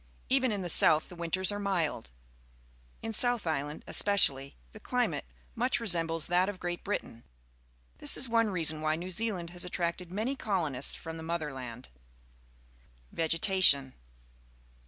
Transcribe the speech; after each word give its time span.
Even 0.29 0.51
in 0.51 0.63
the 0.63 0.67
south 0.69 1.09
the 1.09 1.15
winters 1.15 1.51
are 1.51 1.59
mild. 1.59 2.09
In 3.03 3.11
Sauthlsland, 3.13 3.83
especially, 3.85 4.57
the 4.71 4.79
chmate 4.79 5.21
much 5.53 5.79
re.gpmhliy 5.79 6.25
that 6.25 6.49
of 6.49 6.55
C! 6.55 6.59
reat_ 6.61 6.83
Brita 6.83 7.05
in. 7.05 7.23
This 7.99 8.17
is 8.17 8.27
one 8.27 8.49
reason 8.49 8.81
why 8.81 8.95
New 8.95 9.11
Zealand 9.11 9.51
has 9.51 9.63
attracted 9.63 10.11
many 10.11 10.35
colonists 10.35 10.95
from 10.95 11.17
the 11.17 11.21
Motherland. 11.23 11.89
Vegetation. 13.11 13.93